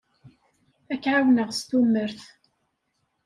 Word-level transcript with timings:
Ad 0.93 0.99
k-ɛawneɣ 1.03 1.49
s 1.57 1.61
tumert. 1.69 2.21